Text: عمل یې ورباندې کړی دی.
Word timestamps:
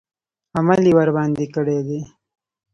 عمل 0.57 0.81
یې 0.87 0.93
ورباندې 0.97 1.45
کړی 1.55 1.79
دی. 1.87 2.01